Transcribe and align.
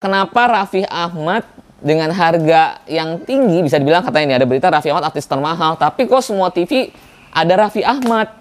Kenapa 0.00 0.48
Raffi 0.48 0.80
Ahmad 0.88 1.44
dengan 1.76 2.08
harga 2.08 2.80
yang 2.88 3.20
tinggi 3.20 3.60
bisa 3.60 3.76
dibilang 3.76 4.00
katanya 4.00 4.32
ini 4.32 4.34
ada 4.40 4.48
berita 4.48 4.72
Raffi 4.72 4.88
Ahmad 4.88 5.12
artis 5.12 5.28
termahal, 5.28 5.76
tapi 5.76 6.08
kok 6.08 6.24
semua 6.24 6.48
TV 6.48 6.88
ada 7.28 7.68
Raffi 7.68 7.84
Ahmad? 7.84 8.32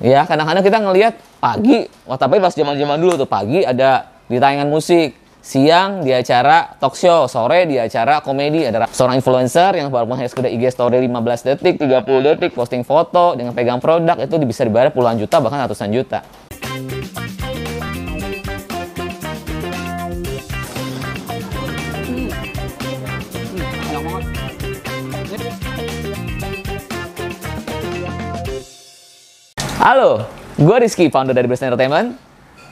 Ya, 0.00 0.24
kadang-kadang 0.24 0.64
kita 0.64 0.80
ngelihat 0.80 1.20
pagi, 1.36 1.84
wah 2.08 2.16
tapi 2.16 2.40
pas 2.40 2.56
zaman-zaman 2.56 2.96
dulu 2.96 3.20
tuh 3.20 3.28
pagi 3.28 3.60
ada 3.60 4.08
di 4.24 4.40
tayangan 4.40 4.72
musik, 4.72 5.12
siang 5.44 6.00
di 6.00 6.16
acara 6.16 6.80
talk 6.80 6.96
show, 6.96 7.28
sore 7.28 7.68
di 7.68 7.76
acara 7.76 8.24
komedi 8.24 8.64
ada 8.64 8.88
seorang 8.88 9.20
influencer 9.20 9.76
yang 9.76 9.92
baru 9.92 10.08
hanya 10.16 10.32
sekedar 10.32 10.48
IG 10.48 10.72
story 10.72 10.96
15 11.04 11.44
detik, 11.44 11.76
30 11.76 12.08
detik 12.24 12.56
posting 12.56 12.88
foto 12.88 13.36
dengan 13.36 13.52
pegang 13.52 13.84
produk 13.84 14.16
itu 14.16 14.32
bisa 14.40 14.64
dibayar 14.64 14.88
puluhan 14.88 15.20
juta 15.20 15.44
bahkan 15.44 15.68
ratusan 15.68 15.92
juta. 15.92 16.24
Halo, 29.84 30.24
gue 30.56 30.76
Rizky, 30.80 31.12
founder 31.12 31.36
dari 31.36 31.44
Best 31.44 31.60
Entertainment. 31.60 32.16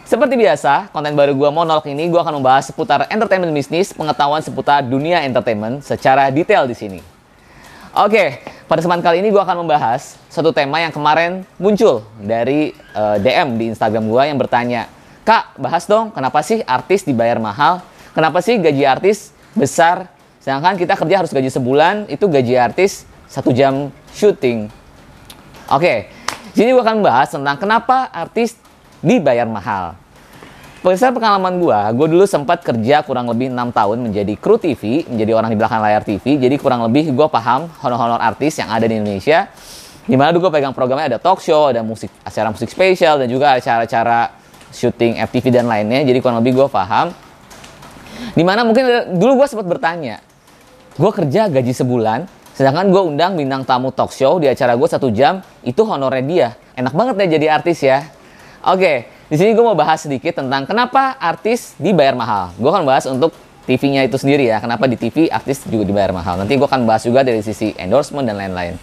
Seperti 0.09 0.33
biasa, 0.33 0.89
konten 0.97 1.13
baru 1.13 1.37
gue 1.37 1.51
Monolog 1.53 1.85
ini 1.85 2.09
gue 2.09 2.17
akan 2.17 2.41
membahas 2.41 2.73
seputar 2.73 3.05
entertainment 3.13 3.53
bisnis, 3.53 3.93
pengetahuan 3.93 4.41
seputar 4.41 4.81
dunia 4.81 5.21
entertainment 5.21 5.85
secara 5.85 6.33
detail 6.33 6.65
di 6.65 6.73
sini. 6.73 7.05
Oke, 7.93 8.41
pada 8.65 8.81
kesempatan 8.81 9.05
kali 9.05 9.21
ini 9.21 9.29
gue 9.29 9.43
akan 9.45 9.61
membahas 9.61 10.17
satu 10.33 10.57
tema 10.57 10.81
yang 10.81 10.89
kemarin 10.89 11.45
muncul 11.61 12.01
dari 12.17 12.73
uh, 12.97 13.21
DM 13.21 13.61
di 13.61 13.65
Instagram 13.77 14.09
gue 14.09 14.23
yang 14.33 14.41
bertanya, 14.41 14.89
Kak, 15.29 15.61
bahas 15.61 15.85
dong 15.85 16.17
kenapa 16.17 16.41
sih 16.41 16.65
artis 16.65 17.05
dibayar 17.05 17.37
mahal? 17.37 17.85
Kenapa 18.17 18.41
sih 18.41 18.57
gaji 18.57 18.89
artis 18.89 19.37
besar? 19.53 20.09
Sedangkan 20.41 20.81
kita 20.81 20.97
kerja 20.97 21.21
harus 21.21 21.29
gaji 21.29 21.53
sebulan, 21.53 22.09
itu 22.09 22.25
gaji 22.25 22.57
artis 22.57 23.05
satu 23.29 23.53
jam 23.53 23.93
syuting. 24.17 24.73
Oke, 25.69 26.09
jadi 26.53 26.77
gue 26.77 26.83
akan 26.85 27.01
bahas 27.01 27.33
tentang 27.33 27.57
kenapa 27.57 28.13
artis 28.13 28.57
dibayar 29.01 29.49
mahal. 29.49 29.97
Berdasarkan 30.83 31.15
pengalaman 31.15 31.63
gue, 31.63 31.79
gue 31.95 32.07
dulu 32.11 32.25
sempat 32.27 32.67
kerja 32.67 33.07
kurang 33.07 33.31
lebih 33.31 33.55
6 33.55 33.71
tahun 33.71 33.97
menjadi 34.03 34.35
kru 34.35 34.59
TV, 34.59 35.07
menjadi 35.07 35.33
orang 35.39 35.55
di 35.55 35.57
belakang 35.57 35.79
layar 35.79 36.03
TV. 36.03 36.43
Jadi 36.43 36.59
kurang 36.59 36.83
lebih 36.83 37.15
gue 37.15 37.29
paham 37.31 37.71
honor-honor 37.81 38.19
artis 38.19 38.59
yang 38.59 38.67
ada 38.67 38.83
di 38.91 38.99
Indonesia. 38.99 39.47
Di 40.03 40.19
mana 40.19 40.35
dulu 40.35 40.51
gue 40.51 40.59
pegang 40.59 40.75
programnya 40.75 41.07
ada 41.07 41.23
talk 41.23 41.39
show, 41.39 41.71
ada 41.71 41.87
musik, 41.87 42.11
acara 42.27 42.51
musik 42.51 42.67
spesial, 42.67 43.23
dan 43.23 43.31
juga 43.31 43.55
acara-acara 43.55 44.35
syuting 44.75 45.23
FTV 45.23 45.55
dan 45.55 45.71
lainnya. 45.71 46.03
Jadi 46.03 46.19
kurang 46.19 46.43
lebih 46.43 46.59
gue 46.59 46.67
paham. 46.67 47.15
Di 48.35 48.43
mana 48.43 48.67
mungkin 48.67 49.15
dulu 49.15 49.39
gue 49.39 49.47
sempat 49.47 49.71
bertanya, 49.71 50.19
gue 50.99 51.11
kerja 51.15 51.47
gaji 51.47 51.73
sebulan, 51.79 52.27
Sedangkan 52.53 52.93
gue 52.93 53.03
undang 53.03 53.33
bintang 53.35 53.65
tamu 53.65 53.89
talk 53.89 54.13
show 54.13 54.37
di 54.37 54.49
acara 54.49 54.77
gue 54.77 54.89
satu 54.89 55.09
jam, 55.09 55.41
itu 55.65 55.81
honornya 55.89 56.25
dia. 56.25 56.49
Enak 56.77 56.93
banget 56.93 57.15
ya 57.25 57.27
jadi 57.41 57.47
artis 57.57 57.79
ya. 57.81 58.05
Oke, 58.63 59.09
di 59.33 59.37
sini 59.41 59.57
gue 59.57 59.65
mau 59.65 59.75
bahas 59.75 60.05
sedikit 60.05 60.39
tentang 60.39 60.69
kenapa 60.69 61.17
artis 61.17 61.73
dibayar 61.81 62.13
mahal. 62.13 62.53
Gue 62.61 62.69
akan 62.69 62.85
bahas 62.85 63.09
untuk 63.09 63.33
TV-nya 63.65 64.05
itu 64.05 64.21
sendiri 64.21 64.53
ya. 64.53 64.61
Kenapa 64.61 64.85
di 64.85 65.01
TV 65.01 65.33
artis 65.33 65.65
juga 65.65 65.89
dibayar 65.89 66.13
mahal. 66.13 66.37
Nanti 66.37 66.61
gue 66.61 66.69
akan 66.69 66.85
bahas 66.85 67.03
juga 67.09 67.25
dari 67.25 67.41
sisi 67.41 67.73
endorsement 67.81 68.29
dan 68.29 68.37
lain-lain. 68.37 68.77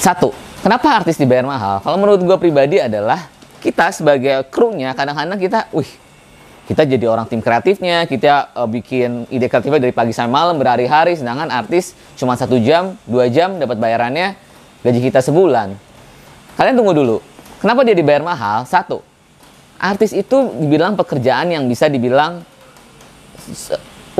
Satu, 0.00 0.32
kenapa 0.64 1.04
artis 1.04 1.20
dibayar 1.20 1.44
mahal? 1.44 1.84
Kalau 1.84 2.00
menurut 2.00 2.24
gue 2.24 2.36
pribadi 2.40 2.80
adalah 2.80 3.28
kita 3.60 3.92
sebagai 3.92 4.48
krunya 4.48 4.96
kadang-kadang 4.96 5.36
kita, 5.36 5.68
wih 5.76 6.07
kita 6.68 6.84
jadi 6.84 7.08
orang 7.08 7.24
tim 7.24 7.40
kreatifnya, 7.40 8.04
kita 8.04 8.52
uh, 8.52 8.68
bikin 8.68 9.24
ide 9.32 9.48
kreatifnya 9.48 9.80
dari 9.80 9.94
pagi 9.96 10.12
sampai 10.12 10.36
malam 10.36 10.60
berhari-hari, 10.60 11.16
sedangkan 11.16 11.48
artis 11.48 11.96
cuma 12.20 12.36
satu 12.36 12.60
jam, 12.60 12.92
dua 13.08 13.32
jam 13.32 13.56
dapat 13.56 13.80
bayarannya 13.80 14.36
gaji 14.84 15.00
kita 15.00 15.24
sebulan. 15.24 15.72
Kalian 16.60 16.76
tunggu 16.76 16.92
dulu, 16.92 17.16
kenapa 17.64 17.88
dia 17.88 17.96
dibayar 17.96 18.20
mahal? 18.20 18.68
Satu, 18.68 19.00
artis 19.80 20.12
itu 20.12 20.36
dibilang 20.60 20.92
pekerjaan 20.92 21.48
yang 21.48 21.64
bisa 21.64 21.88
dibilang 21.88 22.44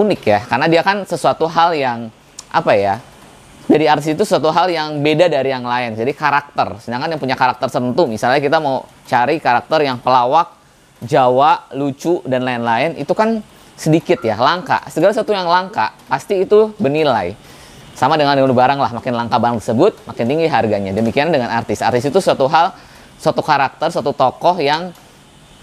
unik 0.01 0.21
ya, 0.25 0.41
karena 0.49 0.67
dia 0.72 0.81
kan 0.81 1.05
sesuatu 1.05 1.45
hal 1.53 1.77
yang 1.77 2.09
apa 2.49 2.72
ya? 2.72 2.97
Dari 3.69 3.84
artis 3.84 4.17
itu 4.17 4.25
sesuatu 4.25 4.49
hal 4.49 4.72
yang 4.72 5.05
beda 5.05 5.28
dari 5.28 5.53
yang 5.53 5.69
lain, 5.69 5.93
jadi 5.93 6.17
karakter. 6.17 6.81
Sedangkan 6.81 7.12
yang 7.12 7.21
punya 7.21 7.37
karakter 7.37 7.69
tertentu, 7.69 8.09
misalnya 8.09 8.41
kita 8.41 8.56
mau 8.56 8.89
cari 9.05 9.37
karakter 9.37 9.84
yang 9.84 10.01
pelawak 10.01 10.58
Jawa, 10.98 11.70
lucu, 11.78 12.19
dan 12.26 12.42
lain-lain, 12.42 12.98
itu 12.98 13.14
kan 13.14 13.38
sedikit 13.78 14.19
ya, 14.19 14.34
langka. 14.34 14.82
Segala 14.91 15.14
sesuatu 15.14 15.31
yang 15.31 15.47
langka, 15.47 15.94
pasti 16.10 16.42
itu 16.42 16.75
bernilai. 16.82 17.38
Sama 17.94 18.19
dengan 18.19 18.34
dengan 18.34 18.54
barang 18.54 18.78
lah, 18.78 18.91
makin 18.94 19.14
langka 19.14 19.38
barang 19.38 19.59
tersebut, 19.62 19.94
makin 20.06 20.25
tinggi 20.26 20.47
harganya. 20.50 20.91
Demikian 20.94 21.31
dengan 21.31 21.50
artis. 21.50 21.82
Artis 21.82 22.06
itu 22.06 22.19
suatu 22.19 22.47
hal, 22.50 22.75
suatu 23.19 23.42
karakter, 23.42 23.91
suatu 23.91 24.10
tokoh 24.10 24.59
yang 24.59 24.91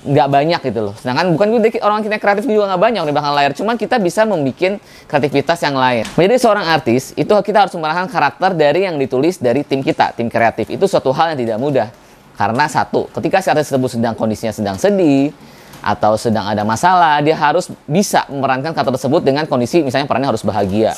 nggak 0.05 0.27
banyak 0.29 0.61
gitu 0.71 0.91
loh. 0.91 0.95
Sedangkan 0.95 1.33
bukan 1.33 1.63
orang 1.81 2.05
kita 2.05 2.21
kreatif 2.21 2.45
juga 2.45 2.71
nggak 2.71 2.81
banyak 2.81 3.01
di 3.07 3.11
belakang 3.11 3.35
layar. 3.35 3.51
Cuman 3.57 3.75
kita 3.75 3.97
bisa 3.97 4.23
membuat 4.23 4.77
kreativitas 5.09 5.59
yang 5.65 5.75
lain. 5.75 6.03
Menjadi 6.15 6.35
seorang 6.39 6.65
artis, 6.67 7.11
itu 7.17 7.33
kita 7.33 7.67
harus 7.67 7.73
memerankan 7.73 8.07
karakter 8.07 8.51
dari 8.53 8.85
yang 8.85 8.95
ditulis 9.01 9.41
dari 9.41 9.65
tim 9.65 9.81
kita, 9.81 10.13
tim 10.13 10.29
kreatif. 10.29 10.69
Itu 10.71 10.85
suatu 10.85 11.09
hal 11.11 11.33
yang 11.33 11.39
tidak 11.39 11.57
mudah 11.59 12.04
karena 12.35 12.67
satu, 12.67 13.07
ketika 13.15 13.39
si 13.39 13.47
artis 13.47 13.71
tersebut 13.71 13.95
sedang 13.95 14.11
kondisinya 14.11 14.51
sedang 14.51 14.75
sedih 14.75 15.31
atau 15.79 16.19
sedang 16.19 16.43
ada 16.43 16.67
masalah, 16.67 17.23
dia 17.23 17.35
harus 17.35 17.71
bisa 17.87 18.27
memerankan 18.27 18.75
kata 18.75 18.91
tersebut 18.91 19.23
dengan 19.23 19.47
kondisi 19.47 19.79
misalnya 19.79 20.03
perannya 20.03 20.35
harus 20.35 20.43
bahagia. 20.43 20.91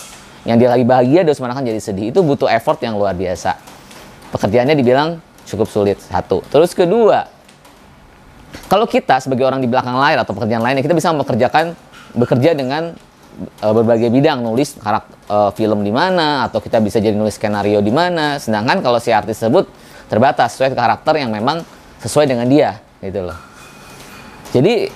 Yang 0.48 0.58
dia 0.66 0.70
lagi 0.74 0.86
bahagia, 0.88 1.20
dia 1.22 1.32
harus 1.36 1.42
memerankan 1.44 1.66
jadi 1.70 1.82
sedih. 1.82 2.06
Itu 2.10 2.26
butuh 2.26 2.50
effort 2.50 2.82
yang 2.82 2.98
luar 2.98 3.14
biasa. 3.14 3.54
Pekerjaannya 4.34 4.76
dibilang 4.80 5.22
cukup 5.46 5.68
sulit. 5.70 6.02
Satu. 6.02 6.42
Terus 6.50 6.72
kedua, 6.74 7.30
kalau 8.66 8.90
kita 8.90 9.22
sebagai 9.22 9.46
orang 9.46 9.62
di 9.62 9.70
belakang 9.70 9.94
layar 9.94 10.24
atau 10.26 10.34
pekerjaan 10.34 10.64
lainnya, 10.64 10.82
kita 10.82 10.96
bisa 10.98 11.14
mempekerjakan 11.14 11.78
bekerja 12.16 12.58
dengan 12.58 12.98
uh, 13.62 13.74
berbagai 13.76 14.10
bidang, 14.10 14.42
nulis 14.42 14.80
karakter 14.80 15.14
uh, 15.30 15.52
film 15.54 15.84
di 15.86 15.92
mana, 15.94 16.48
atau 16.50 16.64
kita 16.64 16.82
bisa 16.82 16.98
jadi 16.98 17.14
nulis 17.14 17.38
skenario 17.38 17.84
di 17.84 17.94
mana. 17.94 18.42
Sedangkan 18.42 18.82
kalau 18.82 18.98
si 18.98 19.14
artis 19.14 19.38
tersebut 19.38 19.68
terbatas 20.08 20.56
sesuai 20.56 20.74
karakter 20.74 21.20
yang 21.20 21.32
memang 21.32 21.64
sesuai 22.04 22.28
dengan 22.28 22.48
dia 22.48 22.80
gitu 23.04 23.24
loh. 23.24 23.38
Jadi 24.52 24.90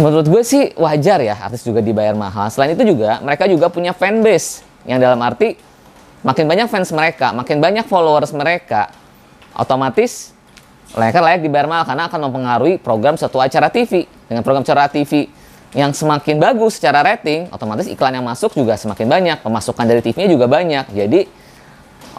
menurut 0.00 0.26
gue 0.26 0.42
sih 0.46 0.72
wajar 0.78 1.20
ya 1.20 1.36
artis 1.36 1.66
juga 1.66 1.84
dibayar 1.84 2.16
mahal. 2.16 2.48
Selain 2.48 2.72
itu 2.72 2.82
juga 2.96 3.20
mereka 3.20 3.44
juga 3.50 3.68
punya 3.68 3.92
fanbase 3.92 4.64
yang 4.88 5.02
dalam 5.02 5.20
arti 5.20 5.58
makin 6.24 6.44
banyak 6.48 6.68
fans 6.68 6.92
mereka 6.92 7.32
makin 7.32 7.60
banyak 7.60 7.84
followers 7.88 8.32
mereka 8.32 8.92
otomatis 9.56 10.32
mereka 10.96 11.22
layak 11.22 11.40
dibayar 11.44 11.70
mahal 11.70 11.84
karena 11.86 12.04
akan 12.10 12.20
mempengaruhi 12.28 12.74
program 12.82 13.14
satu 13.14 13.38
acara 13.38 13.70
TV 13.70 14.08
dengan 14.26 14.42
program 14.42 14.66
acara 14.66 14.90
TV 14.90 15.30
yang 15.70 15.94
semakin 15.94 16.42
bagus 16.42 16.82
secara 16.82 17.06
rating, 17.06 17.46
otomatis 17.54 17.86
iklan 17.86 18.18
yang 18.18 18.26
masuk 18.26 18.50
juga 18.58 18.74
semakin 18.74 19.06
banyak, 19.06 19.36
pemasukan 19.38 19.84
dari 19.86 20.02
TV-nya 20.02 20.26
juga 20.26 20.50
banyak. 20.50 20.90
Jadi 20.90 21.30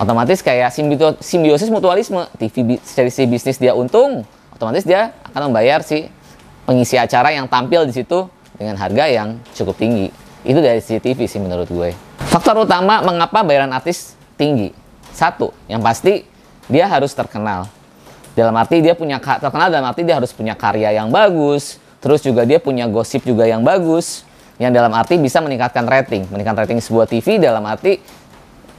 otomatis 0.02 0.42
kayak 0.42 0.74
simbiosis 1.22 1.70
mutualisme. 1.70 2.26
TV 2.42 2.82
dari 2.82 3.14
si 3.14 3.24
bisnis 3.30 3.62
dia 3.62 3.78
untung 3.78 4.26
otomatis 4.50 4.82
dia 4.82 5.14
akan 5.30 5.54
membayar 5.54 5.86
si 5.86 6.10
pengisi 6.66 6.98
acara 6.98 7.30
yang 7.30 7.46
tampil 7.46 7.86
di 7.86 7.94
situ 7.94 8.26
dengan 8.58 8.82
harga 8.82 9.06
yang 9.06 9.38
cukup 9.54 9.78
tinggi. 9.78 10.10
Itu 10.42 10.58
dari 10.58 10.82
CCTV 10.82 11.30
sih 11.30 11.38
menurut 11.38 11.70
gue. 11.70 11.94
Faktor 12.34 12.66
utama 12.66 13.06
mengapa 13.06 13.46
bayaran 13.46 13.70
artis 13.70 14.18
tinggi. 14.34 14.74
Satu 15.14 15.54
yang 15.70 15.86
pasti 15.86 16.26
dia 16.66 16.90
harus 16.90 17.14
terkenal. 17.14 17.70
Dalam 18.34 18.58
arti 18.58 18.82
dia 18.82 18.98
punya 18.98 19.22
terkenal 19.22 19.70
dalam 19.70 19.86
arti 19.86 20.02
dia 20.02 20.18
harus 20.18 20.34
punya 20.34 20.58
karya 20.58 20.98
yang 20.98 21.14
bagus 21.14 21.78
terus 22.02 22.26
juga 22.26 22.42
dia 22.42 22.58
punya 22.58 22.90
gosip 22.90 23.22
juga 23.22 23.46
yang 23.46 23.62
bagus 23.62 24.26
yang 24.58 24.74
dalam 24.74 24.90
arti 24.94 25.18
bisa 25.22 25.42
meningkatkan 25.42 25.86
rating. 25.86 26.26
Meningkatkan 26.30 26.66
rating 26.66 26.80
sebuah 26.82 27.06
TV 27.06 27.38
dalam 27.38 27.62
arti 27.66 28.02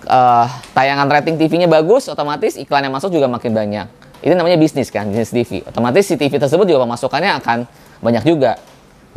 uh, 0.07 0.47
tayangan 0.73 1.07
rating 1.11 1.37
TV-nya 1.39 1.69
bagus, 1.71 2.09
otomatis 2.09 2.59
iklan 2.59 2.87
yang 2.87 2.95
masuk 2.95 3.13
juga 3.13 3.27
makin 3.29 3.53
banyak. 3.53 3.87
Ini 4.23 4.39
namanya 4.39 4.55
bisnis 4.55 4.89
kan, 4.89 5.11
bisnis 5.11 5.35
TV. 5.35 5.67
Otomatis 5.67 6.07
si 6.07 6.15
TV 6.15 6.39
tersebut 6.39 6.63
juga 6.63 6.87
pemasukannya 6.87 7.43
akan 7.43 7.59
banyak 8.03 8.23
juga. 8.23 8.59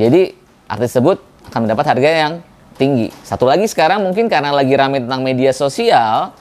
Jadi 0.01 0.33
artis 0.65 0.97
tersebut 0.97 1.21
akan 1.53 1.59
mendapat 1.69 1.85
harga 1.93 2.09
yang 2.09 2.33
tinggi. 2.75 3.13
Satu 3.21 3.45
lagi 3.45 3.69
sekarang 3.69 4.01
mungkin 4.01 4.25
karena 4.27 4.49
lagi 4.49 4.73
ramai 4.73 5.05
tentang 5.05 5.21
media 5.21 5.53
sosial, 5.53 6.33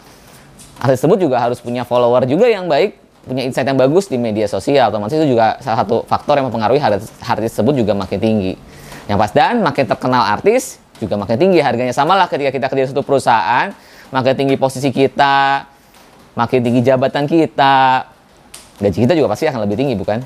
artis 0.81 1.05
tersebut 1.05 1.29
juga 1.29 1.45
harus 1.45 1.61
punya 1.61 1.85
follower 1.85 2.25
juga 2.25 2.49
yang 2.49 2.65
baik, 2.65 2.97
punya 3.29 3.45
insight 3.45 3.69
yang 3.69 3.77
bagus 3.77 4.09
di 4.09 4.17
media 4.17 4.49
sosial. 4.49 4.89
Otomatis 4.89 5.17
itu 5.17 5.37
juga 5.37 5.61
salah 5.61 5.85
satu 5.85 6.03
faktor 6.09 6.41
yang 6.41 6.49
mempengaruhi 6.49 6.81
harga 6.81 7.05
artis 7.25 7.53
tersebut 7.53 7.85
juga 7.85 7.93
makin 7.93 8.17
tinggi. 8.17 8.53
Yang 9.05 9.19
pas 9.21 9.33
dan 9.37 9.61
makin 9.61 9.85
terkenal 9.85 10.25
artis 10.25 10.81
juga 10.97 11.21
makin 11.21 11.37
tinggi 11.37 11.61
harganya. 11.61 11.93
Sama 11.93 12.17
lah 12.17 12.33
ketika 12.33 12.49
kita 12.49 12.67
kerja 12.73 12.85
satu 12.97 13.05
perusahaan, 13.05 13.77
makin 14.15 14.35
tinggi 14.39 14.55
posisi 14.55 14.95
kita, 14.95 15.67
makin 16.39 16.63
tinggi 16.63 16.87
jabatan 16.87 17.27
kita, 17.27 18.07
gaji 18.79 18.99
kita 19.03 19.13
juga 19.19 19.35
pasti 19.35 19.51
akan 19.51 19.67
lebih 19.67 19.75
tinggi, 19.75 19.99
bukan? 19.99 20.23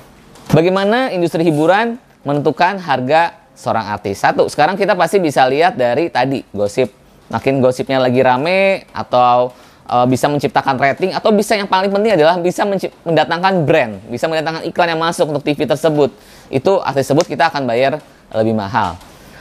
Bagaimana 0.53 1.09
industri 1.09 1.41
hiburan 1.49 1.97
menentukan 2.29 2.77
harga 2.85 3.33
seorang 3.57 3.89
artis. 3.89 4.21
Satu, 4.21 4.45
sekarang 4.53 4.77
kita 4.77 4.93
pasti 4.93 5.17
bisa 5.17 5.49
lihat 5.49 5.81
dari 5.81 6.13
tadi 6.13 6.45
gosip. 6.53 6.93
Makin 7.33 7.61
gosipnya 7.65 8.01
lagi 8.01 8.21
rame 8.25 8.89
atau 8.93 9.53
uh, 9.89 10.07
bisa 10.09 10.29
menciptakan 10.29 10.81
rating 10.81 11.13
atau 11.13 11.29
bisa 11.33 11.57
yang 11.57 11.69
paling 11.69 11.93
penting 11.93 12.17
adalah 12.17 12.41
bisa 12.41 12.65
mendatangkan 13.05 13.69
brand, 13.69 14.01
bisa 14.09 14.25
mendatangkan 14.29 14.65
iklan 14.69 14.89
yang 14.97 15.01
masuk 15.01 15.29
untuk 15.29 15.45
TV 15.45 15.69
tersebut. 15.69 16.13
Itu 16.49 16.81
artis 16.81 17.09
tersebut 17.09 17.29
kita 17.29 17.53
akan 17.53 17.69
bayar 17.69 18.01
lebih 18.33 18.57
mahal. 18.57 18.97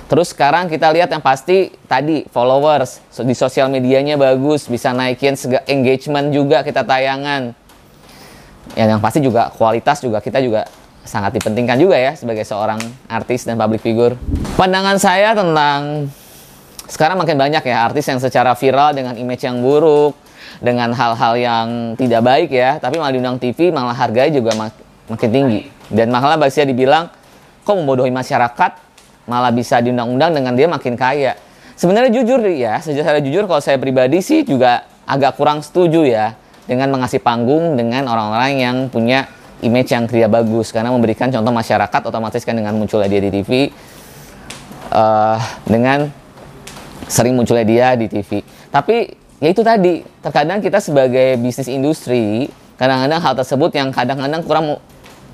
Terus 0.08 0.32
sekarang 0.32 0.72
kita 0.72 0.88
lihat 0.96 1.12
yang 1.12 1.20
pasti 1.20 1.68
tadi 1.84 2.24
followers 2.32 3.04
di 3.12 3.36
sosial 3.36 3.68
medianya 3.68 4.16
bagus, 4.16 4.72
bisa 4.72 4.96
naikin 4.96 5.36
engagement 5.68 6.32
juga 6.32 6.64
kita 6.64 6.88
tayangan. 6.88 7.52
Ya 8.76 8.88
yang 8.88 9.04
pasti 9.04 9.20
juga 9.20 9.52
kualitas 9.52 10.00
juga 10.00 10.24
kita 10.24 10.40
juga 10.40 10.68
sangat 11.04 11.40
dipentingkan 11.40 11.80
juga 11.80 11.96
ya 12.00 12.16
sebagai 12.16 12.48
seorang 12.48 12.80
artis 13.12 13.44
dan 13.44 13.60
public 13.60 13.84
figure. 13.84 14.16
Pandangan 14.56 14.96
saya 14.96 15.36
tentang 15.36 16.08
sekarang 16.88 17.20
makin 17.20 17.36
banyak 17.36 17.64
ya 17.68 17.84
artis 17.84 18.08
yang 18.08 18.20
secara 18.24 18.56
viral 18.56 18.96
dengan 18.96 19.12
image 19.20 19.44
yang 19.44 19.60
buruk, 19.60 20.16
dengan 20.64 20.96
hal-hal 20.96 21.34
yang 21.36 21.68
tidak 22.00 22.24
baik 22.24 22.50
ya, 22.56 22.80
tapi 22.80 22.96
malah 22.96 23.12
diundang 23.12 23.40
TV 23.44 23.76
malah 23.76 23.96
harganya 23.96 24.40
juga 24.40 24.56
mak 24.56 24.72
makin 25.12 25.30
tinggi. 25.36 25.62
Dan 25.92 26.12
malah 26.12 26.40
Basia 26.40 26.64
dibilang 26.64 27.12
kok 27.68 27.76
membodohi 27.76 28.12
masyarakat 28.12 28.87
malah 29.28 29.52
bisa 29.52 29.84
diundang-undang 29.84 30.34
dengan 30.34 30.56
dia 30.56 30.66
makin 30.66 30.96
kaya. 30.96 31.36
Sebenarnya 31.78 32.10
jujur 32.10 32.42
ya, 32.50 32.82
secara 32.82 33.22
jujur 33.22 33.46
kalau 33.46 33.62
saya 33.62 33.78
pribadi 33.78 34.24
sih 34.24 34.42
juga 34.42 34.90
agak 35.06 35.38
kurang 35.38 35.62
setuju 35.62 36.04
ya 36.08 36.34
dengan 36.66 36.90
mengasih 36.90 37.22
panggung 37.22 37.78
dengan 37.78 38.10
orang-orang 38.10 38.52
yang 38.58 38.76
punya 38.90 39.30
image 39.62 39.94
yang 39.94 40.10
tidak 40.10 40.42
bagus 40.42 40.74
karena 40.74 40.90
memberikan 40.90 41.30
contoh 41.30 41.54
masyarakat 41.54 42.02
otomatis 42.02 42.42
kan 42.42 42.58
dengan 42.58 42.74
munculnya 42.76 43.10
dia 43.10 43.22
di 43.24 43.32
TV 43.32 43.52
uh, 44.92 44.98
eh, 44.98 45.38
dengan 45.70 46.10
sering 47.08 47.34
munculnya 47.38 47.64
dia 47.64 47.88
di 47.96 48.10
TV. 48.12 48.44
Tapi 48.74 49.16
ya 49.40 49.48
itu 49.54 49.62
tadi, 49.64 50.04
terkadang 50.20 50.60
kita 50.60 50.82
sebagai 50.82 51.40
bisnis 51.40 51.72
industri 51.72 52.52
kadang-kadang 52.78 53.20
hal 53.22 53.34
tersebut 53.34 53.72
yang 53.74 53.90
kadang-kadang 53.90 54.42
kurang 54.46 54.66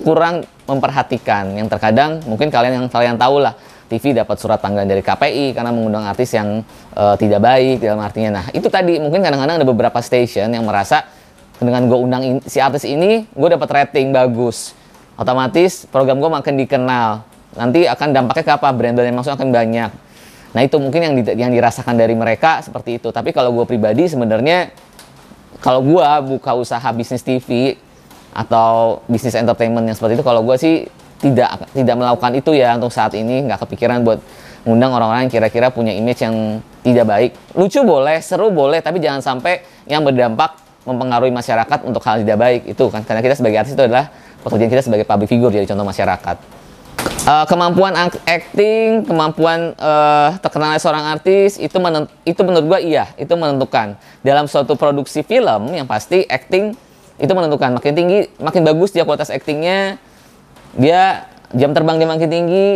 kurang 0.01 0.35
memperhatikan 0.65 1.53
yang 1.53 1.67
terkadang 1.67 2.23
mungkin 2.25 2.47
kalian 2.49 2.81
yang 2.81 2.87
kalian 2.87 3.19
tahu 3.19 3.43
lah 3.43 3.53
TV 3.93 4.17
dapat 4.17 4.41
surat 4.41 4.57
panggilan 4.57 4.89
dari 4.89 5.05
KPI 5.05 5.53
karena 5.53 5.69
mengundang 5.69 6.01
artis 6.09 6.33
yang 6.33 6.65
uh, 6.97 7.13
tidak 7.13 7.45
baik 7.45 7.77
dalam 7.85 8.01
artinya. 8.01 8.41
Nah, 8.41 8.45
itu 8.49 8.65
tadi 8.73 8.97
mungkin 8.97 9.21
kadang-kadang 9.21 9.61
ada 9.61 9.67
beberapa 9.69 10.01
station 10.01 10.49
yang 10.49 10.65
merasa 10.65 11.05
dengan 11.61 11.85
gue 11.85 11.99
undang 12.01 12.23
in, 12.25 12.35
si 12.49 12.57
artis 12.57 12.83
ini, 12.89 13.29
gue 13.29 13.49
dapat 13.53 13.69
rating 13.69 14.09
bagus. 14.09 14.73
Otomatis 15.13 15.85
program 15.85 16.17
gue 16.17 16.31
makin 16.33 16.57
dikenal. 16.57 17.21
Nanti 17.53 17.85
akan 17.85 18.07
dampaknya 18.09 18.43
ke 18.43 18.53
apa? 18.57 18.67
Brand-brand 18.73 19.07
yang 19.13 19.17
masuk 19.21 19.37
akan 19.37 19.53
banyak. 19.53 19.91
Nah, 20.53 20.61
itu 20.61 20.77
mungkin 20.81 21.01
yang 21.01 21.13
di, 21.13 21.21
yang 21.37 21.51
dirasakan 21.53 21.93
dari 21.93 22.17
mereka 22.17 22.65
seperti 22.65 22.97
itu. 22.97 23.13
Tapi 23.13 23.29
kalau 23.29 23.53
gue 23.53 23.65
pribadi 23.69 24.09
sebenarnya 24.09 24.73
kalau 25.61 25.85
gue 25.85 26.05
buka 26.33 26.51
usaha 26.57 26.85
bisnis 26.91 27.21
TV 27.21 27.77
atau 28.33 28.99
bisnis 29.05 29.37
entertainment 29.37 29.85
yang 29.85 29.97
seperti 29.97 30.17
itu, 30.17 30.25
kalau 30.25 30.41
gue 30.41 30.57
sih 30.57 30.89
tidak 31.23 31.71
tidak 31.71 31.95
melakukan 31.95 32.31
itu 32.35 32.51
ya 32.51 32.75
untuk 32.75 32.91
saat 32.91 33.15
ini. 33.15 33.47
Nggak 33.47 33.63
kepikiran 33.63 34.03
buat 34.03 34.19
ngundang 34.67 34.91
orang-orang 34.91 35.27
yang 35.27 35.31
kira-kira 35.31 35.71
punya 35.71 35.95
image 35.95 36.19
yang 36.23 36.59
tidak 36.83 37.05
baik. 37.07 37.31
Lucu 37.55 37.79
boleh 37.83 38.19
seru 38.19 38.51
boleh 38.51 38.83
tapi 38.83 38.99
jangan 38.99 39.23
sampai 39.23 39.63
yang 39.87 40.03
berdampak 40.03 40.59
mempengaruhi 40.83 41.31
masyarakat 41.31 41.87
untuk 41.87 42.03
hal 42.03 42.19
tidak 42.19 42.37
baik. 42.39 42.61
Itu 42.67 42.91
kan 42.91 43.07
karena 43.07 43.23
kita 43.23 43.39
sebagai 43.39 43.63
artis 43.63 43.75
itu 43.75 43.83
adalah 43.87 44.11
pekerjaan 44.43 44.71
kita 44.71 44.83
sebagai 44.83 45.07
public 45.07 45.31
figure 45.31 45.51
jadi 45.55 45.67
contoh 45.67 45.87
masyarakat. 45.87 46.37
Uh, 47.23 47.47
kemampuan 47.47 47.95
acting 48.27 49.07
kemampuan 49.07 49.71
uh, 49.79 50.35
terkenalnya 50.43 50.75
seorang 50.75 51.07
artis 51.07 51.55
itu 51.55 51.79
menent 51.79 52.11
itu 52.27 52.35
menurut 52.43 52.67
gua 52.67 52.79
iya 52.83 53.15
itu 53.15 53.31
menentukan. 53.31 53.95
Dalam 54.19 54.51
suatu 54.51 54.75
produksi 54.75 55.23
film 55.23 55.71
yang 55.71 55.87
pasti 55.87 56.27
acting 56.27 56.75
itu 57.15 57.31
menentukan. 57.31 57.79
Makin 57.79 57.93
tinggi 57.95 58.19
makin 58.43 58.67
bagus 58.67 58.91
dia 58.91 59.07
kualitas 59.07 59.31
actingnya 59.31 59.95
dia 60.77 61.29
jam 61.53 61.71
terbang 61.71 62.01
dia 62.01 62.07
makin 62.09 62.29
tinggi, 62.29 62.67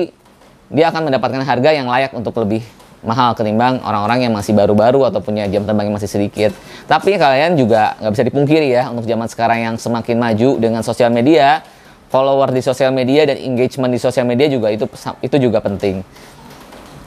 dia 0.69 0.91
akan 0.91 1.09
mendapatkan 1.09 1.41
harga 1.41 1.69
yang 1.73 1.87
layak 1.89 2.13
untuk 2.13 2.37
lebih 2.43 2.61
mahal 3.05 3.37
ketimbang 3.37 3.79
orang-orang 3.85 4.25
yang 4.25 4.33
masih 4.33 4.57
baru-baru 4.57 5.05
atau 5.07 5.21
punya 5.21 5.45
jam 5.47 5.63
terbang 5.63 5.89
yang 5.89 5.95
masih 5.95 6.09
sedikit. 6.09 6.51
Tapi 6.89 7.15
kalian 7.15 7.55
juga 7.55 7.95
nggak 8.01 8.11
bisa 8.13 8.23
dipungkiri 8.25 8.67
ya 8.73 8.89
untuk 8.89 9.05
zaman 9.05 9.27
sekarang 9.29 9.59
yang 9.63 9.75
semakin 9.77 10.17
maju 10.17 10.49
dengan 10.57 10.81
sosial 10.81 11.13
media, 11.13 11.61
follower 12.09 12.51
di 12.51 12.61
sosial 12.65 12.91
media 12.91 13.29
dan 13.29 13.37
engagement 13.37 13.93
di 13.93 14.01
sosial 14.01 14.25
media 14.25 14.49
juga 14.49 14.73
itu 14.73 14.85
itu 15.21 15.35
juga 15.37 15.61
penting. 15.61 16.01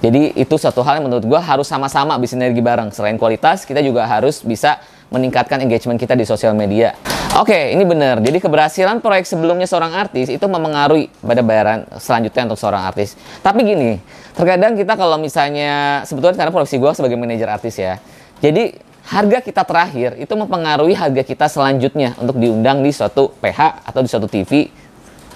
Jadi 0.00 0.32
itu 0.32 0.56
satu 0.56 0.80
hal 0.80 0.96
yang 0.96 1.12
menurut 1.12 1.28
gue 1.28 1.40
harus 1.40 1.68
sama-sama 1.68 2.16
bisa 2.16 2.32
sinergi 2.32 2.64
bareng. 2.64 2.88
Selain 2.88 3.20
kualitas, 3.20 3.68
kita 3.68 3.84
juga 3.84 4.08
harus 4.08 4.40
bisa 4.40 4.80
meningkatkan 5.10 5.58
engagement 5.60 5.98
kita 5.98 6.14
di 6.14 6.24
sosial 6.24 6.54
media. 6.54 6.94
Oke, 7.38 7.54
okay, 7.54 7.62
ini 7.78 7.86
benar. 7.86 8.18
Jadi 8.18 8.42
keberhasilan 8.42 8.98
proyek 8.98 9.22
sebelumnya 9.22 9.66
seorang 9.66 9.94
artis 9.94 10.26
itu 10.26 10.42
mempengaruhi 10.42 11.10
pada 11.22 11.42
bayaran 11.46 11.86
selanjutnya 11.98 12.50
untuk 12.50 12.58
seorang 12.58 12.82
artis. 12.82 13.14
Tapi 13.38 13.62
gini, 13.62 14.02
terkadang 14.34 14.74
kita 14.74 14.98
kalau 14.98 15.14
misalnya 15.14 16.02
sebetulnya 16.02 16.34
karena 16.34 16.50
profesi 16.50 16.82
gue 16.82 16.90
sebagai 16.90 17.14
manajer 17.14 17.46
artis 17.46 17.78
ya. 17.78 18.02
Jadi 18.42 18.74
harga 19.06 19.38
kita 19.46 19.62
terakhir 19.62 20.18
itu 20.18 20.34
mempengaruhi 20.34 20.94
harga 20.98 21.22
kita 21.22 21.46
selanjutnya 21.46 22.18
untuk 22.18 22.38
diundang 22.38 22.82
di 22.82 22.90
suatu 22.90 23.30
PH 23.38 23.86
atau 23.86 24.00
di 24.02 24.08
suatu 24.10 24.26
TV 24.26 24.66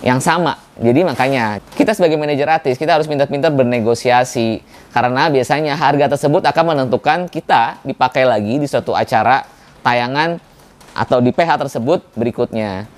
yang 0.03 0.19
sama. 0.19 0.59
Jadi 0.75 1.07
makanya 1.07 1.63
kita 1.79 1.95
sebagai 1.95 2.19
manajer 2.19 2.51
artis 2.51 2.75
kita 2.75 2.99
harus 2.99 3.07
pintar-pintar 3.07 3.55
bernegosiasi 3.55 4.61
karena 4.91 5.31
biasanya 5.31 5.79
harga 5.79 6.19
tersebut 6.19 6.43
akan 6.43 6.65
menentukan 6.75 7.31
kita 7.31 7.79
dipakai 7.87 8.27
lagi 8.27 8.59
di 8.59 8.67
suatu 8.67 8.93
acara 8.93 9.54
tayangan 9.85 10.41
atau 10.97 11.21
di 11.21 11.31
PH 11.31 11.69
tersebut 11.69 12.01
berikutnya. 12.17 12.89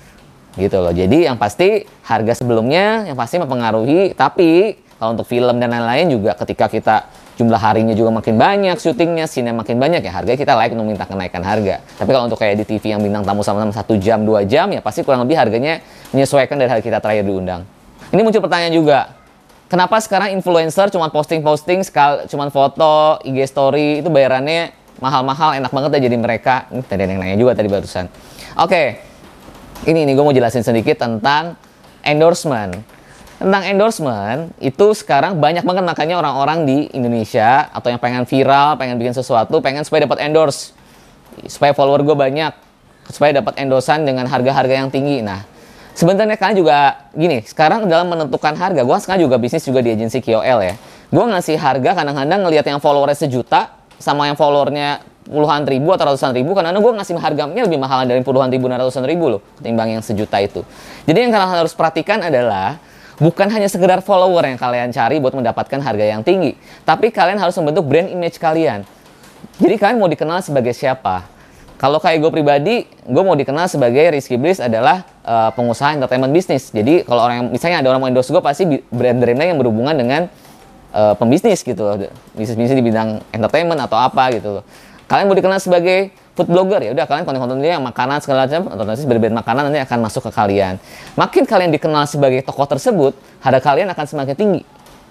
Gitu 0.57 0.73
loh. 0.73 0.89
Jadi 0.89 1.29
yang 1.29 1.37
pasti 1.37 1.85
harga 2.01 2.33
sebelumnya 2.33 3.05
yang 3.05 3.17
pasti 3.19 3.37
mempengaruhi 3.37 4.17
tapi 4.17 4.79
kalau 4.97 5.13
untuk 5.13 5.29
film 5.29 5.61
dan 5.61 5.69
lain-lain 5.69 6.09
juga 6.09 6.33
ketika 6.33 6.65
kita 6.65 6.95
jumlah 7.37 7.61
harinya 7.61 7.93
juga 7.93 8.09
makin 8.09 8.33
banyak 8.33 8.81
syutingnya 8.81 9.29
scene 9.29 9.53
makin 9.53 9.77
banyak 9.77 10.01
ya 10.01 10.09
harga 10.09 10.33
kita 10.33 10.57
layak 10.57 10.73
untuk 10.73 10.89
minta 10.89 11.05
kenaikan 11.05 11.45
harga. 11.45 11.85
Tapi 11.85 12.09
kalau 12.09 12.25
untuk 12.25 12.41
kayak 12.41 12.57
di 12.57 12.65
TV 12.65 12.97
yang 12.97 13.01
bintang 13.05 13.21
tamu 13.21 13.45
sama-sama 13.45 13.69
satu 13.69 13.93
jam 14.01 14.25
dua 14.25 14.41
jam 14.41 14.65
ya 14.73 14.81
pasti 14.81 15.05
kurang 15.05 15.29
lebih 15.29 15.37
harganya 15.37 15.85
menyesuaikan 16.09 16.57
dari 16.57 16.73
hari 16.73 16.81
kita 16.81 16.97
terakhir 16.97 17.29
diundang. 17.29 17.61
Ini 18.09 18.21
muncul 18.25 18.41
pertanyaan 18.41 18.73
juga. 18.73 18.99
Kenapa 19.69 19.99
sekarang 20.01 20.33
influencer 20.33 20.89
cuma 20.89 21.13
posting-posting 21.13 21.85
cuma 22.31 22.49
foto 22.49 23.21
IG 23.21 23.45
story 23.45 24.01
itu 24.01 24.09
bayarannya 24.09 24.73
mahal-mahal 24.99 25.57
enak 25.57 25.71
banget 25.71 25.89
ya 25.97 25.99
jadi 26.09 26.17
mereka. 26.17 26.69
Ini 26.73 26.81
tadi 26.85 27.01
yang 27.05 27.21
nanya 27.21 27.37
juga 27.37 27.53
tadi 27.53 27.69
barusan. 27.69 28.05
Oke 28.57 28.69
okay. 28.69 28.87
ini 29.89 30.03
ini 30.05 30.11
gue 30.17 30.23
mau 30.25 30.33
jelasin 30.33 30.65
sedikit 30.65 31.01
tentang 31.01 31.57
endorsement. 32.01 32.81
Tentang 33.37 33.63
endorsement 33.69 34.49
itu 34.57 34.97
sekarang 34.97 35.37
banyak 35.37 35.61
banget 35.61 35.85
makanya 35.85 36.17
orang-orang 36.17 36.65
di 36.65 36.89
Indonesia 36.97 37.69
atau 37.69 37.93
yang 37.93 38.01
pengen 38.01 38.25
viral 38.25 38.81
pengen 38.81 38.97
bikin 38.97 39.13
sesuatu 39.13 39.61
pengen 39.61 39.85
supaya 39.85 40.09
dapat 40.09 40.25
endorse. 40.25 40.73
Supaya 41.45 41.77
follower 41.77 42.01
gue 42.01 42.17
banyak 42.17 42.53
supaya 43.13 43.37
dapat 43.37 43.61
endorsan 43.61 44.03
dengan 44.03 44.25
harga-harga 44.25 44.73
yang 44.73 44.89
tinggi. 44.89 45.21
Nah 45.21 45.45
sebenarnya 45.93 46.33
kalian 46.33 46.57
juga 46.57 47.09
gini 47.13 47.45
sekarang 47.45 47.85
dalam 47.85 48.09
menentukan 48.09 48.57
harga 48.57 48.81
gue 48.81 48.97
sekarang 49.05 49.21
juga 49.29 49.37
bisnis 49.37 49.61
juga 49.61 49.85
di 49.85 49.93
agensi 49.93 50.17
KOL 50.17 50.59
ya. 50.65 50.73
Gue 51.13 51.23
ngasih 51.29 51.61
harga 51.61 51.93
kadang-kadang 51.93 52.41
ngelihat 52.41 52.65
yang 52.65 52.81
followernya 52.81 53.15
sejuta 53.15 53.76
sama 53.97 54.29
yang 54.29 54.37
followernya 54.37 55.01
puluhan 55.27 55.67
ribu 55.67 55.91
atau 55.91 56.07
ratusan 56.07 56.31
ribu 56.31 56.55
karena 56.55 56.71
gue 56.71 56.91
ngasih 56.97 57.19
harganya 57.19 57.61
lebih 57.67 57.77
mahal 57.77 58.07
dari 58.07 58.23
puluhan 58.23 58.47
ribu 58.47 58.71
dan 58.71 58.79
ratusan 58.79 59.03
ribu 59.03 59.37
loh 59.37 59.41
ketimbang 59.59 59.99
yang 59.99 60.01
sejuta 60.01 60.39
itu. 60.39 60.63
Jadi 61.03 61.27
yang 61.27 61.31
kalian 61.35 61.51
harus 61.51 61.75
perhatikan 61.75 62.23
adalah 62.23 62.79
bukan 63.19 63.51
hanya 63.51 63.67
sekedar 63.67 63.99
follower 63.99 64.45
yang 64.47 64.55
kalian 64.55 64.89
cari 64.95 65.19
buat 65.19 65.35
mendapatkan 65.35 65.83
harga 65.83 66.05
yang 66.05 66.23
tinggi 66.23 66.55
tapi 66.87 67.11
kalian 67.11 67.37
harus 67.37 67.53
membentuk 67.59 67.83
brand 67.83 68.07
image 68.07 68.39
kalian. 68.39 68.87
Jadi 69.59 69.75
kalian 69.75 69.97
mau 69.99 70.09
dikenal 70.09 70.39
sebagai 70.41 70.71
siapa? 70.73 71.37
Kalau 71.77 72.01
kayak 72.01 72.25
gue 72.25 72.31
pribadi, 72.33 72.75
gue 72.89 73.21
mau 73.21 73.37
dikenal 73.37 73.69
sebagai 73.69 74.09
Rizky 74.09 74.33
Bliss 74.33 74.57
adalah 74.57 75.05
uh, 75.21 75.53
pengusaha 75.53 75.93
entertainment 75.93 76.33
bisnis. 76.33 76.73
Jadi 76.73 77.05
kalau 77.05 77.21
orang 77.21 77.35
yang 77.37 77.47
misalnya 77.53 77.85
ada 77.85 77.93
orang 77.93 78.01
mau 78.01 78.09
endorse 78.09 78.33
gue 78.33 78.41
pasti 78.41 78.65
brand-brandnya 78.89 79.53
yang 79.53 79.61
berhubungan 79.61 79.93
dengan 79.93 80.25
uh, 80.97 81.13
pembisnis 81.13 81.61
gitu 81.61 81.85
bisnis-bisnis 82.33 82.73
di 82.73 82.81
bidang 82.81 83.21
entertainment 83.29 83.77
atau 83.77 84.01
apa 84.01 84.33
gitu 84.33 84.65
kalian 85.05 85.29
mau 85.29 85.37
dikenal 85.37 85.61
sebagai 85.61 86.11
food 86.37 86.53
blogger 86.53 86.77
ya 86.85 86.91
udah 86.93 87.05
kalian 87.09 87.25
konten-konten 87.25 87.57
yang 87.65 87.81
makanan 87.81 88.21
segala 88.21 88.45
macam 88.45 88.69
nanti 88.69 89.09
berbeda 89.09 89.33
makanan 89.33 89.61
nanti 89.73 89.81
akan 89.81 89.97
masuk 90.05 90.29
ke 90.29 90.31
kalian. 90.37 90.77
Makin 91.17 91.49
kalian 91.49 91.73
dikenal 91.73 92.05
sebagai 92.05 92.45
tokoh 92.45 92.69
tersebut 92.69 93.17
harga 93.41 93.73
kalian 93.73 93.89
akan 93.89 94.05
semakin 94.05 94.35
tinggi 94.37 94.61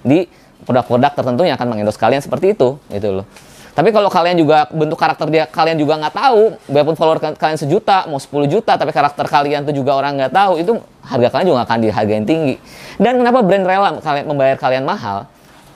di 0.06 0.30
produk-produk 0.62 1.12
tertentu 1.18 1.42
yang 1.42 1.58
akan 1.58 1.66
mengendos 1.74 1.98
kalian 1.98 2.22
seperti 2.22 2.54
itu 2.54 2.78
gitu 2.94 3.10
loh. 3.10 3.26
Tapi 3.76 3.92
kalau 3.92 4.08
kalian 4.08 4.40
juga 4.40 4.70
bentuk 4.72 4.96
karakter 4.96 5.28
dia 5.28 5.44
kalian 5.44 5.76
juga 5.76 6.00
nggak 6.00 6.14
tahu, 6.16 6.56
walaupun 6.72 6.96
follower 6.96 7.18
kalian 7.36 7.60
sejuta, 7.60 8.08
mau 8.08 8.16
10 8.16 8.48
juta, 8.48 8.72
tapi 8.72 8.88
karakter 8.88 9.28
kalian 9.28 9.68
tuh 9.68 9.76
juga 9.76 9.92
orang 9.92 10.16
nggak 10.16 10.32
tahu, 10.32 10.52
itu 10.56 10.80
harga 11.04 11.28
kalian 11.28 11.46
juga 11.52 11.60
akan 11.68 11.78
dihargain 11.84 12.24
tinggi. 12.24 12.56
Dan 12.96 13.20
kenapa 13.20 13.44
brand 13.44 13.68
rela 13.68 14.00
kalian 14.00 14.24
membayar 14.32 14.56
kalian 14.56 14.88
mahal 14.88 15.28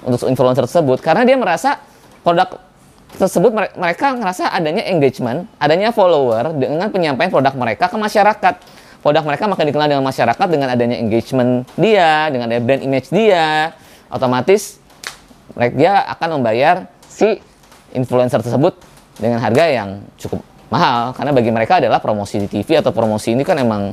untuk 0.05 0.27
influencer 0.29 0.65
tersebut? 0.65 0.99
Karena 1.05 1.23
dia 1.25 1.37
merasa 1.37 1.81
produk 2.21 2.61
tersebut 3.17 3.51
mereka 3.75 4.15
ngerasa 4.15 4.55
adanya 4.55 4.87
engagement, 4.87 5.51
adanya 5.59 5.91
follower 5.91 6.55
dengan 6.55 6.89
penyampaian 6.89 7.31
produk 7.33 7.55
mereka 7.59 7.91
ke 7.91 7.97
masyarakat. 7.99 8.55
Produk 9.01 9.25
mereka 9.25 9.49
makin 9.49 9.65
dikenal 9.73 9.89
dengan 9.97 10.05
masyarakat 10.05 10.47
dengan 10.47 10.69
adanya 10.69 10.97
engagement 11.01 11.65
dia, 11.75 12.29
dengan 12.29 12.53
adanya 12.53 12.63
brand 12.63 12.83
image 12.85 13.09
dia, 13.09 13.73
otomatis 14.13 14.77
mereka 15.57 15.75
dia 15.75 15.93
akan 16.19 16.29
membayar 16.39 16.87
si 17.09 17.41
influencer 17.97 18.45
tersebut 18.45 18.77
dengan 19.19 19.41
harga 19.43 19.65
yang 19.67 20.05
cukup 20.21 20.45
mahal 20.71 21.11
karena 21.19 21.33
bagi 21.35 21.51
mereka 21.51 21.83
adalah 21.83 21.99
promosi 21.99 22.39
di 22.47 22.49
TV 22.49 22.79
atau 22.79 22.95
promosi 22.95 23.35
ini 23.35 23.43
kan 23.43 23.59
emang 23.59 23.93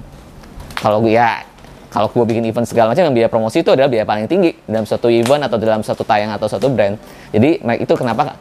kalau 0.77 1.01
ya 1.09 1.41
kalau 1.87 2.11
gue 2.11 2.25
bikin 2.27 2.43
event 2.43 2.67
segala 2.67 2.91
macam 2.91 3.07
yang 3.07 3.15
biaya 3.15 3.29
promosi 3.31 3.63
itu 3.63 3.71
adalah 3.71 3.87
biaya 3.87 4.03
paling 4.03 4.27
tinggi 4.27 4.51
dalam 4.67 4.83
satu 4.83 5.07
event 5.07 5.47
atau 5.47 5.55
dalam 5.55 5.81
satu 5.81 6.03
tayang 6.03 6.35
atau 6.35 6.47
satu 6.51 6.67
brand. 6.67 6.99
Jadi 7.31 7.63
itu 7.63 7.93
kenapa 7.95 8.35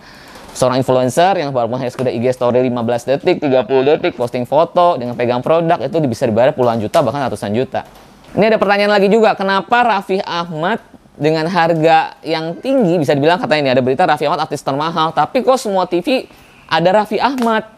seorang 0.57 0.81
influencer 0.81 1.37
yang 1.39 1.53
baru 1.53 1.69
hanya 1.79 1.93
sekedar 1.93 2.11
IG 2.17 2.33
story 2.33 2.65
15 2.67 3.13
detik 3.13 3.37
30 3.45 3.69
detik 3.87 4.13
posting 4.17 4.49
foto 4.49 4.97
dengan 4.97 5.15
pegang 5.15 5.45
produk 5.45 5.79
itu 5.79 5.97
bisa 6.09 6.25
dibayar 6.27 6.51
puluhan 6.57 6.81
juta 6.81 7.05
bahkan 7.05 7.29
ratusan 7.29 7.53
juta. 7.53 7.87
Ini 8.35 8.51
ada 8.51 8.59
pertanyaan 8.59 8.93
lagi 8.97 9.07
juga 9.13 9.37
kenapa 9.39 9.85
Raffi 9.85 10.19
Ahmad 10.25 10.83
dengan 11.17 11.49
harga 11.49 12.19
yang 12.21 12.57
tinggi 12.61 13.01
bisa 13.01 13.17
dibilang 13.17 13.41
katanya 13.41 13.61
ini 13.69 13.71
ada 13.79 13.83
berita 13.85 14.03
Raffi 14.05 14.29
Ahmad 14.29 14.49
artis 14.49 14.61
termahal 14.61 15.13
tapi 15.15 15.45
kok 15.45 15.61
semua 15.61 15.87
TV 15.87 16.27
ada 16.67 17.05
Raffi 17.05 17.21
Ahmad? 17.21 17.69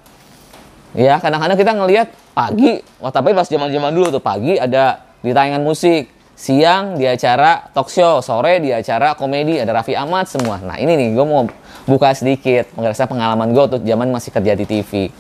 Ya 0.97 1.21
kadang-kadang 1.21 1.59
kita 1.61 1.73
ngelihat 1.77 2.09
pagi 2.33 2.81
wah 3.03 3.13
tapi 3.13 3.35
pas 3.35 3.45
zaman-zaman 3.45 3.91
dulu 3.93 4.09
tuh 4.15 4.23
pagi 4.23 4.57
ada 4.57 5.08
di 5.23 5.31
tayangan 5.35 5.63
musik 5.63 6.11
siang 6.39 6.95
di 6.95 7.07
acara 7.07 7.71
talk 7.75 7.91
show 7.91 8.23
sore 8.23 8.63
di 8.63 8.71
acara 8.71 9.19
komedi 9.19 9.59
ada 9.59 9.75
Raffi 9.75 9.99
Ahmad 9.99 10.31
semua 10.31 10.63
nah 10.63 10.79
ini 10.79 10.95
nih 10.95 11.09
gue 11.19 11.27
mau 11.27 11.47
buka 11.87 12.15
sedikit 12.15 12.71
mengerasa 12.79 13.11
pengalaman 13.11 13.51
gue 13.51 13.65
tuh 13.75 13.81
zaman 13.83 14.09
masih 14.15 14.31
kerja 14.31 14.55
di 14.55 14.65
TV 14.65 15.11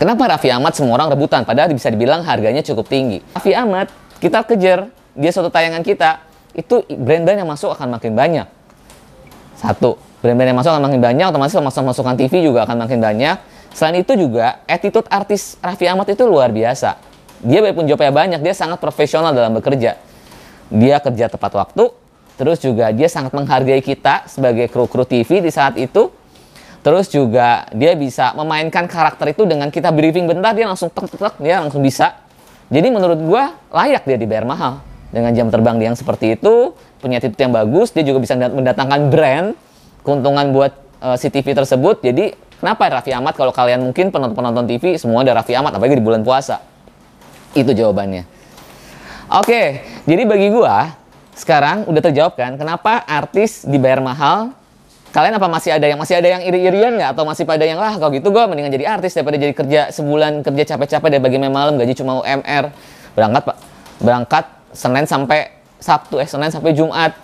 kenapa 0.00 0.36
Raffi 0.36 0.48
Ahmad 0.48 0.72
semua 0.72 0.96
orang 0.96 1.12
rebutan 1.12 1.44
padahal 1.44 1.72
bisa 1.76 1.92
dibilang 1.92 2.24
harganya 2.24 2.64
cukup 2.64 2.88
tinggi 2.88 3.20
Raffi 3.36 3.52
Ahmad 3.52 3.92
kita 4.22 4.40
kejar 4.48 4.88
dia 5.14 5.30
suatu 5.30 5.52
tayangan 5.52 5.84
kita 5.84 6.24
itu 6.54 6.86
brand-brand 6.86 7.42
yang 7.42 7.50
masuk 7.50 7.74
akan 7.74 7.98
makin 7.98 8.14
banyak. 8.14 8.46
Satu, 9.58 9.98
brand-brand 10.22 10.54
yang 10.54 10.58
masuk 10.58 10.70
akan 10.74 10.84
makin 10.86 11.00
banyak, 11.02 11.26
otomatis 11.30 11.54
masuk 11.54 11.82
masukan 11.82 12.14
TV 12.14 12.46
juga 12.46 12.66
akan 12.66 12.86
makin 12.86 12.98
banyak. 13.02 13.36
Selain 13.74 13.98
itu 13.98 14.14
juga, 14.14 14.62
attitude 14.70 15.06
artis 15.10 15.58
Raffi 15.58 15.90
Ahmad 15.90 16.06
itu 16.06 16.22
luar 16.22 16.54
biasa. 16.54 16.94
Dia 17.44 17.60
walaupun 17.60 17.84
jobnya 17.84 18.08
banyak, 18.08 18.40
dia 18.40 18.56
sangat 18.56 18.80
profesional 18.80 19.36
dalam 19.36 19.52
bekerja. 19.52 20.00
Dia 20.72 20.96
kerja 20.96 21.28
tepat 21.28 21.52
waktu, 21.52 21.92
terus 22.40 22.56
juga 22.64 22.88
dia 22.88 23.04
sangat 23.06 23.36
menghargai 23.36 23.84
kita 23.84 24.24
sebagai 24.24 24.72
kru-kru 24.72 25.04
TV 25.04 25.44
di 25.44 25.52
saat 25.52 25.76
itu. 25.76 26.08
Terus 26.80 27.08
juga 27.08 27.68
dia 27.72 27.92
bisa 27.96 28.32
memainkan 28.36 28.84
karakter 28.88 29.36
itu 29.36 29.44
dengan 29.44 29.68
kita 29.68 29.92
briefing 29.92 30.28
bentar, 30.28 30.56
dia 30.56 30.68
langsung 30.68 30.88
tek-tek, 30.88 31.36
dia 31.40 31.60
langsung 31.60 31.80
bisa. 31.80 32.16
Jadi 32.72 32.88
menurut 32.88 33.20
gua 33.24 33.56
layak 33.72 34.08
dia 34.08 34.16
dibayar 34.16 34.44
mahal 34.48 34.80
dengan 35.12 35.32
jam 35.36 35.48
terbang 35.52 35.76
dia 35.80 35.92
yang 35.92 35.96
seperti 36.00 36.36
itu, 36.36 36.72
punya 37.00 37.20
titik 37.20 37.40
yang 37.40 37.52
bagus, 37.52 37.92
dia 37.92 38.04
juga 38.04 38.24
bisa 38.24 38.36
mendatangkan 38.36 39.12
brand, 39.12 39.48
keuntungan 40.00 40.48
buat 40.52 40.72
uh, 41.00 41.16
si 41.16 41.28
TV 41.28 41.52
tersebut. 41.56 42.00
Jadi 42.00 42.34
kenapa 42.60 42.88
Raffi 42.88 43.12
Ahmad 43.12 43.36
kalau 43.36 43.52
kalian 43.52 43.84
mungkin 43.84 44.08
penonton-penonton 44.08 44.64
TV 44.68 44.96
semua 44.96 45.24
ada 45.24 45.40
Raffi 45.40 45.52
Ahmad 45.56 45.76
apalagi 45.76 46.00
di 46.00 46.04
bulan 46.04 46.24
puasa. 46.24 46.73
Itu 47.54 47.70
jawabannya. 47.72 48.26
Oke, 49.30 49.80
jadi 50.04 50.22
bagi 50.28 50.52
gua 50.52 50.94
sekarang 51.34 51.90
udah 51.90 51.98
terjawab 51.98 52.38
kan 52.38 52.54
kenapa 52.54 53.02
artis 53.10 53.66
dibayar 53.66 53.98
mahal 53.98 54.54
kalian 55.10 55.34
apa 55.34 55.50
masih 55.50 55.74
ada 55.74 55.86
yang 55.90 55.98
masih 55.98 56.14
ada 56.14 56.28
yang 56.30 56.42
iri-irian 56.46 56.94
nggak 56.94 57.10
atau 57.10 57.26
masih 57.26 57.42
pada 57.42 57.66
yang 57.66 57.82
lah 57.82 57.98
kalau 57.98 58.14
gitu 58.14 58.30
gue 58.30 58.44
mendingan 58.46 58.70
jadi 58.70 58.86
artis 58.98 59.18
daripada 59.18 59.42
jadi 59.42 59.50
kerja 59.50 59.80
sebulan 59.90 60.46
kerja 60.46 60.74
capek-capek 60.74 61.08
dari 61.10 61.22
bagi 61.22 61.38
malam 61.42 61.74
gaji 61.74 61.90
cuma 61.98 62.22
UMR 62.22 62.70
berangkat 63.18 63.42
pak 63.50 63.56
berangkat 63.98 64.44
Senin 64.74 65.06
sampai 65.06 65.54
Sabtu, 65.78 66.18
eh 66.18 66.26
Senin 66.26 66.50
sampai 66.50 66.74
Jumat 66.74 67.14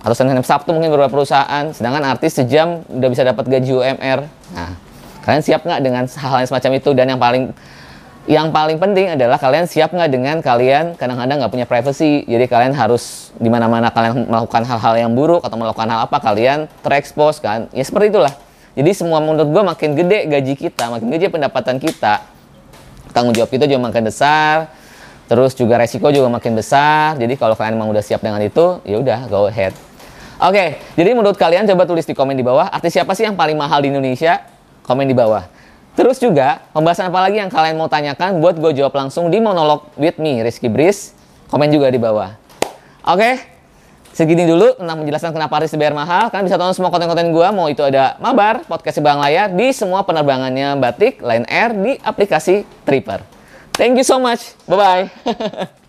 atau 0.00 0.14
Senin 0.14 0.38
sampai 0.38 0.50
Sabtu 0.50 0.70
mungkin 0.70 0.94
beberapa 0.94 1.10
perusahaan. 1.10 1.74
Sedangkan 1.74 2.06
artis 2.06 2.38
sejam 2.38 2.86
udah 2.86 3.08
bisa 3.10 3.26
dapat 3.26 3.44
gaji 3.50 3.72
UMR. 3.74 4.20
Nah, 4.54 4.70
kalian 5.26 5.42
siap 5.42 5.66
nggak 5.66 5.80
dengan 5.82 6.04
hal-hal 6.06 6.38
yang 6.46 6.50
semacam 6.54 6.70
itu? 6.78 6.90
Dan 6.94 7.06
yang 7.10 7.20
paling 7.20 7.44
yang 8.30 8.54
paling 8.54 8.78
penting 8.78 9.18
adalah 9.18 9.42
kalian 9.42 9.66
siap 9.66 9.90
nggak 9.90 10.06
dengan 10.06 10.36
kalian 10.38 10.94
kadang-kadang 10.94 11.42
nggak 11.42 11.50
punya 11.50 11.66
privacy. 11.66 12.22
Jadi 12.30 12.46
kalian 12.46 12.78
harus 12.78 13.34
di 13.34 13.50
mana-mana 13.50 13.90
kalian 13.90 14.30
melakukan 14.30 14.62
hal-hal 14.62 14.94
yang 14.94 15.10
buruk 15.18 15.42
atau 15.42 15.58
melakukan 15.58 15.90
hal 15.90 16.06
apa 16.06 16.22
kalian 16.22 16.70
terekspos 16.86 17.42
kan? 17.42 17.66
Ya 17.74 17.82
seperti 17.82 18.14
itulah. 18.14 18.30
Jadi 18.78 18.90
semua 18.94 19.18
menurut 19.18 19.50
gue 19.50 19.62
makin 19.66 19.98
gede 19.98 20.30
gaji 20.30 20.54
kita, 20.54 20.94
makin 20.94 21.10
gede 21.10 21.26
pendapatan 21.26 21.82
kita, 21.82 22.22
tanggung 23.10 23.34
jawab 23.34 23.50
kita 23.50 23.66
juga 23.66 23.90
makin 23.90 24.06
besar 24.06 24.70
Terus 25.30 25.54
juga 25.54 25.78
resiko 25.78 26.10
juga 26.10 26.26
makin 26.26 26.58
besar. 26.58 27.14
Jadi 27.14 27.38
kalau 27.38 27.54
kalian 27.54 27.78
memang 27.78 27.94
udah 27.94 28.02
siap 28.02 28.18
dengan 28.18 28.42
itu, 28.42 28.82
ya 28.82 28.98
udah 28.98 29.30
go 29.30 29.46
ahead. 29.46 29.70
Oke, 30.42 30.58
okay, 30.58 30.68
jadi 30.98 31.14
menurut 31.14 31.38
kalian 31.38 31.70
coba 31.70 31.86
tulis 31.86 32.02
di 32.02 32.18
komen 32.18 32.34
di 32.34 32.42
bawah, 32.42 32.66
artis 32.66 32.98
siapa 32.98 33.14
sih 33.14 33.28
yang 33.28 33.38
paling 33.38 33.54
mahal 33.54 33.78
di 33.78 33.94
Indonesia? 33.94 34.42
Komen 34.82 35.06
di 35.06 35.14
bawah. 35.14 35.46
Terus 35.98 36.22
juga, 36.22 36.62
pembahasan 36.70 37.10
apa 37.10 37.20
lagi 37.26 37.42
yang 37.42 37.50
kalian 37.50 37.74
mau 37.74 37.90
tanyakan 37.90 38.38
buat 38.38 38.56
gue 38.56 38.72
jawab 38.78 38.94
langsung 38.94 39.28
di 39.28 39.42
monolog 39.42 39.90
with 39.98 40.16
me, 40.22 40.40
Rizky 40.40 40.70
Bris. 40.70 41.12
Komen 41.50 41.66
juga 41.74 41.90
di 41.90 41.98
bawah. 41.98 42.38
Oke, 43.02 43.18
okay, 43.18 43.34
segini 44.14 44.46
dulu 44.46 44.78
tentang 44.78 45.02
menjelaskan 45.02 45.34
kenapa 45.34 45.58
artis 45.58 45.74
dibayar 45.74 45.94
mahal. 45.96 46.30
Kalian 46.30 46.46
bisa 46.46 46.56
tonton 46.60 46.76
semua 46.78 46.94
konten-konten 46.94 47.34
gue, 47.34 47.48
mau 47.50 47.66
itu 47.66 47.82
ada 47.82 48.14
Mabar, 48.22 48.62
podcast 48.70 49.02
Bang 49.02 49.18
Layar, 49.18 49.50
di 49.50 49.74
semua 49.74 50.06
penerbangannya 50.06 50.78
Batik, 50.78 51.18
Line 51.26 51.46
Air, 51.50 51.74
di 51.74 51.92
aplikasi 51.98 52.62
Tripper. 52.86 53.26
Thank 53.74 53.98
you 53.98 54.06
so 54.06 54.22
much. 54.22 54.54
Bye 54.70 54.78
bye. 54.78 55.04